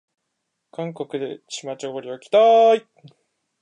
[0.71, 2.87] 韓国でチマチョゴリを着たい